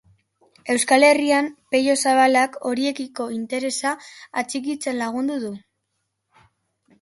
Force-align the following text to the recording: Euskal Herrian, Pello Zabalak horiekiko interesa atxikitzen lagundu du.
Euskal 0.75 1.03
Herrian, 1.09 1.49
Pello 1.75 1.95
Zabalak 2.05 2.57
horiekiko 2.69 3.27
interesa 3.37 3.93
atxikitzen 4.45 4.99
lagundu 5.05 5.39
du. 5.45 5.53